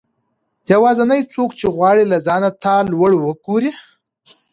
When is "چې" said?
1.59-1.65